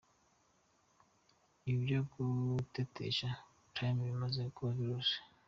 Ibi 1.69 1.79
byo 1.83 1.99
gutetesha 2.11 3.29
Apr 3.67 3.85
bimaze 4.07 4.41
kuba 4.55 4.69
virus. 4.79 5.09